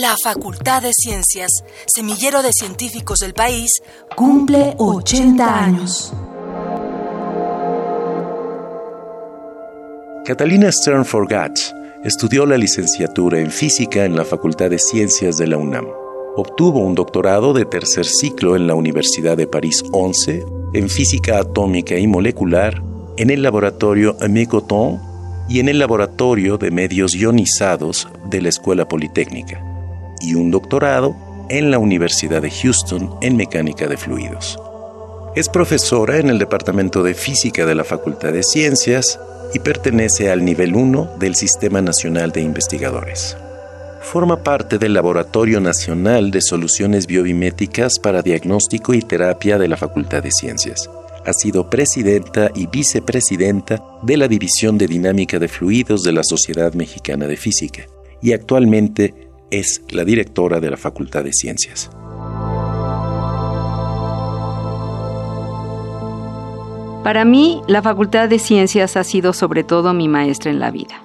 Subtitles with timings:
[0.00, 1.50] La Facultad de Ciencias,
[1.92, 3.82] semillero de científicos del país,
[4.14, 6.12] cumple 80 años.
[10.24, 11.72] Catalina Stern Forgatz
[12.04, 15.86] estudió la licenciatura en física en la Facultad de Ciencias de la UNAM.
[16.36, 20.44] Obtuvo un doctorado de tercer ciclo en la Universidad de París 11
[20.74, 22.80] en física atómica y molecular
[23.16, 25.00] en el laboratorio Amécoton
[25.48, 29.68] y en el laboratorio de medios ionizados de la Escuela Politécnica
[30.20, 31.16] y un doctorado
[31.48, 34.58] en la Universidad de Houston en mecánica de fluidos.
[35.34, 39.20] Es profesora en el Departamento de Física de la Facultad de Ciencias
[39.54, 43.36] y pertenece al nivel 1 del Sistema Nacional de Investigadores.
[44.00, 50.22] Forma parte del Laboratorio Nacional de Soluciones Biomiméticas para Diagnóstico y Terapia de la Facultad
[50.22, 50.88] de Ciencias.
[51.26, 56.72] Ha sido presidenta y vicepresidenta de la División de Dinámica de Fluidos de la Sociedad
[56.72, 57.86] Mexicana de Física
[58.22, 61.90] y actualmente es la directora de la Facultad de Ciencias.
[67.02, 71.02] Para mí, la Facultad de Ciencias ha sido sobre todo mi maestra en la vida,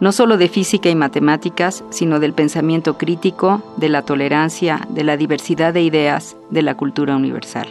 [0.00, 5.16] no solo de física y matemáticas, sino del pensamiento crítico, de la tolerancia, de la
[5.16, 7.68] diversidad de ideas, de la cultura universal.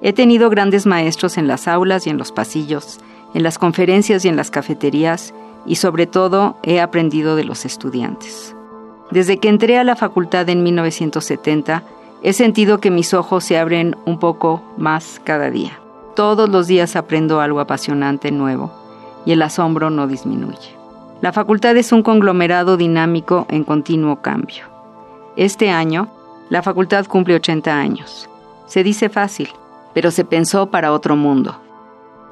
[0.00, 2.98] He tenido grandes maestros en las aulas y en los pasillos,
[3.34, 5.34] en las conferencias y en las cafeterías,
[5.66, 8.54] y sobre todo he aprendido de los estudiantes.
[9.10, 11.82] Desde que entré a la facultad en 1970,
[12.22, 15.78] he sentido que mis ojos se abren un poco más cada día.
[16.14, 18.72] Todos los días aprendo algo apasionante nuevo
[19.24, 20.76] y el asombro no disminuye.
[21.20, 24.64] La facultad es un conglomerado dinámico en continuo cambio.
[25.36, 26.08] Este año,
[26.50, 28.28] la facultad cumple 80 años.
[28.66, 29.48] Se dice fácil,
[29.94, 31.56] pero se pensó para otro mundo.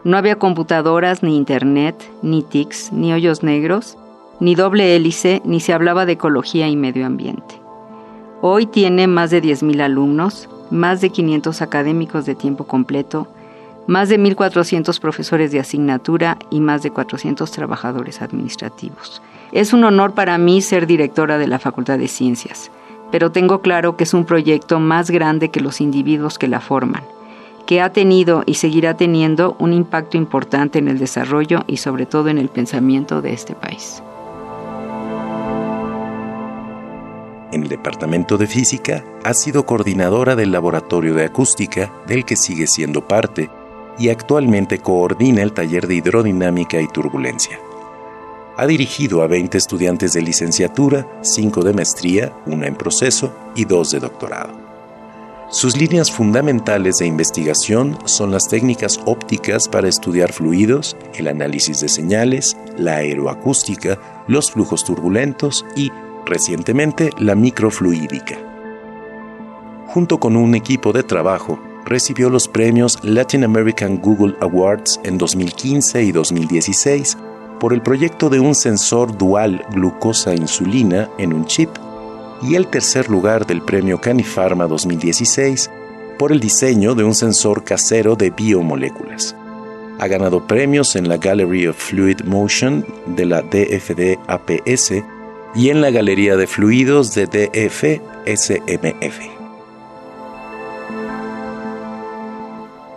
[0.05, 3.99] No había computadoras, ni internet, ni TICs, ni hoyos negros,
[4.41, 7.61] ni doble hélice, ni se hablaba de ecología y medio ambiente.
[8.43, 13.29] Hoy tiene más de 10.000 alumnos, más de 500 académicos de tiempo completo,
[13.87, 19.23] más de 1.400 profesores de asignatura y más de 400 trabajadores administrativos.
[19.53, 22.71] Es un honor para mí ser directora de la Facultad de Ciencias,
[23.11, 27.05] pero tengo claro que es un proyecto más grande que los individuos que la forman,
[27.65, 32.29] que ha tenido y seguirá teniendo un impacto importante en el desarrollo y sobre todo
[32.29, 34.03] en el pensamiento de este país.
[37.53, 42.67] En el Departamento de Física ha sido coordinadora del Laboratorio de Acústica, del que sigue
[42.67, 43.49] siendo parte,
[43.99, 47.59] y actualmente coordina el taller de hidrodinámica y turbulencia.
[48.57, 53.91] Ha dirigido a 20 estudiantes de licenciatura, 5 de maestría, una en proceso y 2
[53.93, 54.67] de doctorado.
[55.49, 61.89] Sus líneas fundamentales de investigación son las técnicas ópticas para estudiar fluidos, el análisis de
[61.89, 65.93] señales, la aeroacústica, los flujos turbulentos y
[66.27, 68.37] recientemente la microfluídica.
[69.87, 76.03] Junto con un equipo de trabajo, recibió los premios Latin American Google Awards en 2015
[76.03, 77.17] y 2016
[77.61, 81.71] por el proyecto de un sensor dual glucosa-insulina en un chip
[82.43, 85.71] y el tercer lugar del premio Canifarma 2016
[86.19, 89.35] por el diseño de un sensor casero de biomoléculas.
[89.99, 94.93] Ha ganado premios en la Gallery of Fluid Motion de la DFD APS
[95.57, 99.31] y en la Galería de Fluidos de DF-SMF.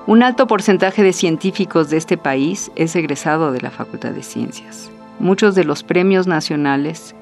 [0.08, 4.92] Un alto porcentaje de científicos de este país es egresado de la Facultad de Ciencias.
[5.20, 7.16] Muchos de los premios nacionales,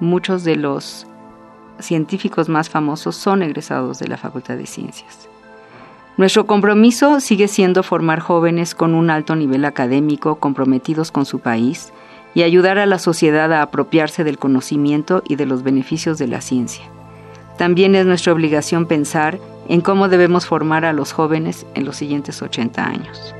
[0.00, 1.06] muchos de los
[1.78, 5.28] científicos más famosos son egresados de la Facultad de Ciencias.
[6.16, 11.92] Nuestro compromiso sigue siendo formar jóvenes con un alto nivel académico comprometidos con su país
[12.34, 16.40] y ayudar a la sociedad a apropiarse del conocimiento y de los beneficios de la
[16.40, 16.84] ciencia.
[17.58, 22.40] También es nuestra obligación pensar en cómo debemos formar a los jóvenes en los siguientes
[22.42, 23.34] 80 años.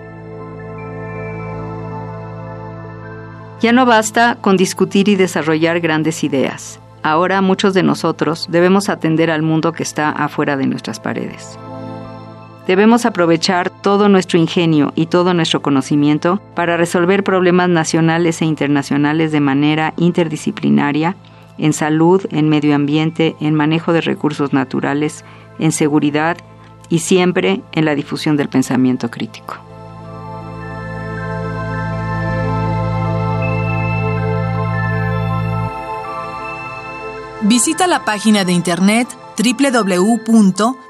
[3.60, 6.80] Ya no basta con discutir y desarrollar grandes ideas.
[7.02, 11.58] Ahora muchos de nosotros debemos atender al mundo que está afuera de nuestras paredes.
[12.70, 19.32] Debemos aprovechar todo nuestro ingenio y todo nuestro conocimiento para resolver problemas nacionales e internacionales
[19.32, 21.16] de manera interdisciplinaria,
[21.58, 25.24] en salud, en medio ambiente, en manejo de recursos naturales,
[25.58, 26.36] en seguridad
[26.88, 29.56] y siempre en la difusión del pensamiento crítico.
[37.42, 40.89] Visita la página de internet www